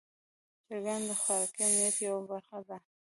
[0.65, 2.77] چرګان د خوراکي امنیت یوه برخه دي.